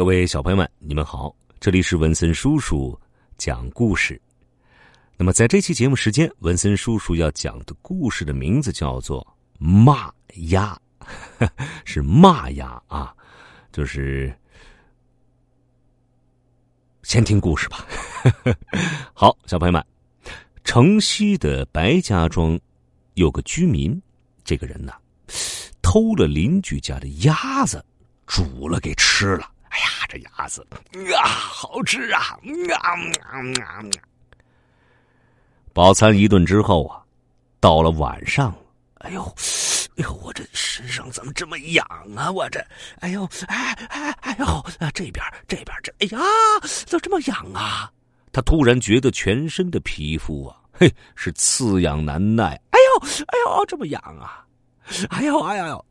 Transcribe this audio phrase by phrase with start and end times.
[0.00, 2.98] 各位小朋友们，你们好，这里是文森叔叔
[3.36, 4.18] 讲故事。
[5.18, 9.20] 那么在这期节目时间，文森叔叔要讲的故事的名字叫做
[9.62, 10.10] 《骂
[10.48, 10.74] 鸭》，
[11.84, 13.14] 是骂鸭啊，
[13.72, 14.34] 就是
[17.02, 17.86] 先听故事吧。
[19.12, 19.84] 好，小朋友们，
[20.64, 22.58] 城西的白家庄
[23.16, 24.00] 有个居民，
[24.44, 24.94] 这个人呢，
[25.82, 27.84] 偷了邻居家的鸭子，
[28.26, 29.46] 煮了给吃了。
[30.10, 30.66] 这鸭子
[31.16, 32.36] 啊，好吃啊！
[32.74, 32.90] 啊
[33.30, 33.80] 啊啊！
[35.72, 37.00] 饱餐一顿之后啊，
[37.60, 38.52] 到了晚上，
[38.94, 39.22] 哎呦，
[39.96, 41.86] 哎呦，我这身上怎么这么痒
[42.16, 42.28] 啊？
[42.28, 42.58] 我这，
[42.98, 44.44] 哎呦，哎哎哎呦，
[44.80, 46.18] 啊这边这边这，哎呀，
[46.86, 47.90] 怎么这么痒啊？
[48.32, 52.60] 他突然觉得全身的皮肤啊，嘿，是刺痒难耐。
[52.70, 54.44] 哎呦，哎呦，这么痒啊！
[55.10, 55.84] 哎呦，哎呦，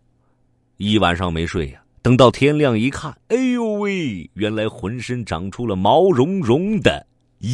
[0.75, 1.81] 一晚上没睡呀。
[2.01, 7.05] 等到天亮一看，哎呦喂，原来浑身长出了毛茸茸的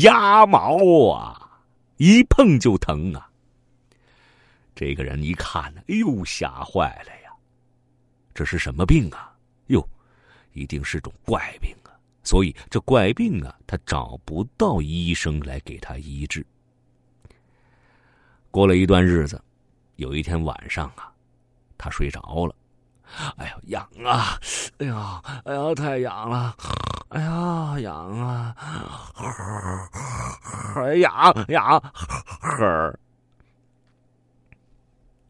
[0.01, 1.63] 鸭毛啊，
[1.97, 3.29] 一碰就疼啊！
[4.75, 7.31] 这个人一看呢，哎呦，吓坏了呀！
[8.33, 9.35] 这是什么病啊？
[9.67, 9.87] 哟，
[10.53, 11.89] 一定是种怪病啊！
[12.21, 16.45] 所以这怪病啊，他找不到医生来给他医治。
[18.51, 19.41] 过了一段日子，
[19.95, 21.11] 有一天晚上啊，
[21.77, 22.55] 他睡着了。
[23.37, 24.39] 哎呀，痒啊！
[24.77, 26.55] 哎呀，哎呀，太痒了！
[27.09, 28.55] 哎呀，痒啊！
[30.75, 31.79] 哎呀，痒！
[31.93, 32.99] 呵，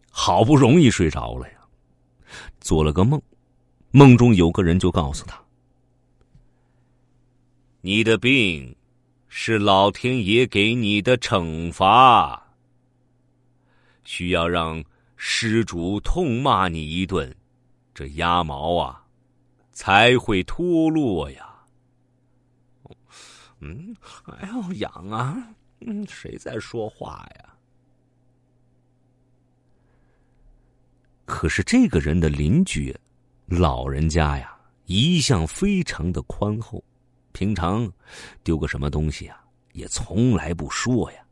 [0.09, 1.55] 好不容易睡着了呀，
[2.59, 3.21] 做了个梦，
[3.91, 5.39] 梦中有个人就告诉他
[7.81, 8.75] ：“你的病
[9.27, 12.47] 是老天爷给你的惩罚，
[14.03, 14.83] 需要让
[15.17, 17.35] 施主痛骂你一顿。”
[17.95, 19.07] 这鸭毛啊，
[19.71, 21.65] 才会脱落呀。
[23.61, 25.55] 嗯，还要，痒啊！
[25.79, 27.55] 嗯，谁在说话呀？
[31.25, 32.93] 可是这个人的邻居
[33.47, 34.55] 老人家呀，
[34.87, 36.83] 一向非常的宽厚，
[37.31, 37.89] 平常
[38.43, 39.41] 丢个什么东西啊，
[39.71, 41.25] 也从来不说呀。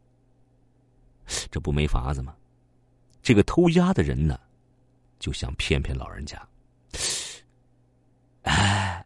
[1.51, 2.33] 这不没法子吗？
[3.21, 4.39] 这个偷鸭的人呢，
[5.19, 6.41] 就想骗骗老人家。
[8.43, 9.05] 哎，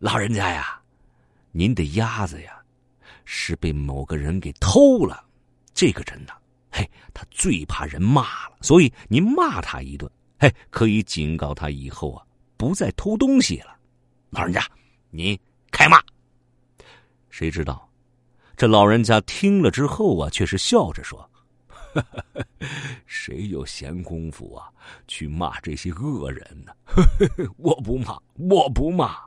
[0.00, 0.80] 老人家呀，
[1.50, 2.56] 您的鸭子呀，
[3.24, 5.24] 是被某个人给偷了。
[5.74, 6.32] 这个人呢，
[6.70, 12.24] 嘿，他最怕人骂了，所以您骂他一顿，嘿，可以警告他以后啊，
[12.56, 13.76] 不再偷东西了。
[14.30, 14.64] 老人家，
[15.10, 15.36] 您
[15.72, 16.00] 开骂。
[17.28, 17.90] 谁知道，
[18.56, 21.28] 这老人家听了之后啊，却是笑着说。
[23.04, 24.70] 谁有闲工夫啊，
[25.08, 26.72] 去骂这些恶人呢？
[27.58, 29.26] 我不骂，我不骂。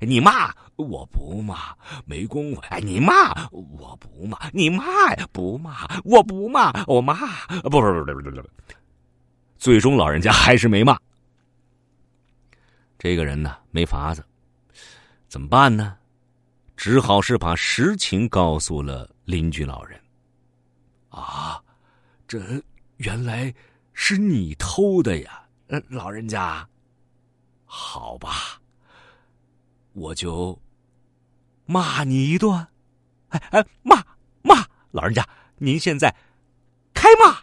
[0.00, 1.74] 你骂我不骂，
[2.04, 2.60] 没工夫。
[2.70, 4.84] 哎，你骂我不骂，你骂
[5.14, 7.14] 呀不骂，我不骂，我骂。
[7.62, 8.50] 不不不不不不。
[9.56, 10.98] 最终老人家还是没骂。
[12.98, 14.24] 这个人呢，没法子，
[15.28, 15.96] 怎么办呢？
[16.76, 20.00] 只好是把实情告诉了邻居老人。
[21.08, 21.62] 啊，
[22.26, 22.40] 这
[22.96, 23.54] 原来
[23.92, 25.44] 是你偷的呀，
[25.88, 26.66] 老人家。
[27.64, 28.60] 好吧，
[29.94, 30.56] 我就
[31.64, 32.54] 骂你一顿。
[33.28, 33.96] 哎哎，骂
[34.42, 36.14] 骂，老人家，您现在
[36.92, 37.38] 开骂。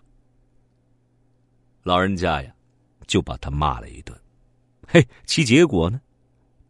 [1.84, 2.54] 老人家呀，
[3.08, 4.18] 就把他骂了一顿。
[4.88, 6.00] 嘿，其结果呢，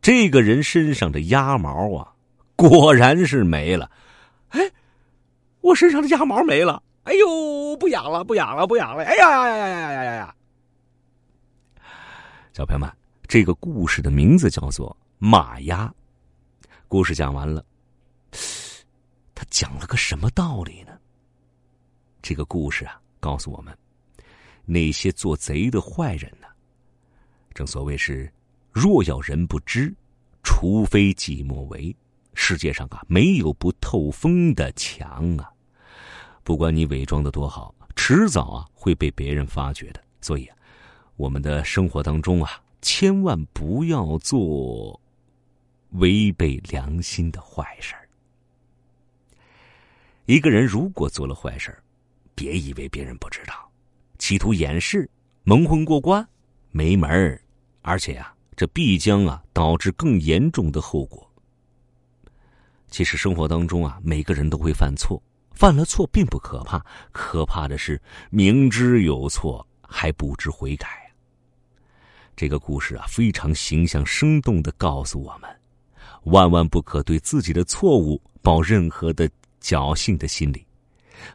[0.01, 2.13] 这个人身上的鸭毛啊，
[2.55, 3.91] 果然是没了。
[4.49, 4.71] 哎，
[5.61, 6.81] 我身上的鸭毛没了。
[7.03, 9.03] 哎呦，不痒了，不痒了，不痒了！
[9.03, 10.35] 哎呀呀呀呀呀呀呀呀！
[12.53, 12.87] 小朋友们，
[13.27, 15.85] 这个故事的名字叫做马鸭》。
[16.87, 17.63] 故事讲完了，
[19.35, 20.97] 他讲了个什么道理呢？
[22.23, 23.77] 这个故事啊，告诉我们，
[24.65, 26.47] 那些做贼的坏人呢，
[27.53, 28.33] 正所谓是
[28.73, 29.93] “若要人不知，
[30.41, 31.95] 除非己莫为”。
[32.33, 35.53] 世界上啊，没有不透风的墙啊。
[36.43, 40.03] 不管你伪装的多好，迟早啊会被别人发觉的。
[40.19, 40.57] 所以啊，
[41.15, 44.99] 我们的生活当中啊，千万不要做
[45.91, 47.95] 违背良心的坏事
[50.25, 51.77] 一个人如果做了坏事
[52.35, 53.69] 别以为别人不知道，
[54.17, 55.09] 企图掩饰、
[55.43, 56.27] 蒙混过关，
[56.71, 57.41] 没门儿。
[57.81, 61.29] 而且啊，这必将啊导致更严重的后果。
[62.89, 65.21] 其实生活当中啊，每个人都会犯错。
[65.51, 71.11] 犯了错并不可怕，可怕的是明知有错还不知悔改
[72.35, 75.60] 这个故事啊，非常形象生动的告诉我们，
[76.23, 79.29] 万万不可对自己的错误抱任何的
[79.61, 80.65] 侥幸的心理，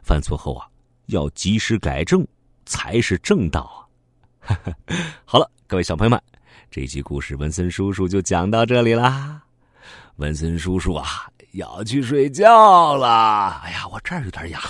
[0.01, 0.67] 犯错后啊，
[1.07, 2.25] 要及时改正
[2.65, 3.87] 才是正道
[4.41, 4.57] 啊！
[5.25, 6.21] 好了，各位小朋友们，
[6.71, 9.41] 这集故事文森叔叔就讲到这里啦。
[10.17, 13.61] 文森叔叔啊，要去睡觉了。
[13.63, 14.61] 哎呀，我这儿有点痒。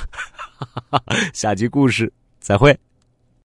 [1.33, 2.77] 下集故事再会。